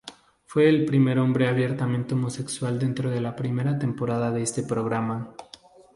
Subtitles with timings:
[0.45, 5.35] Fue el primer hombre abiertamente homosexual dentro de la primera temporada de este programa.